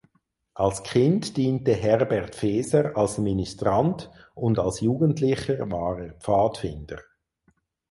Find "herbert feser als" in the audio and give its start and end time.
1.75-3.19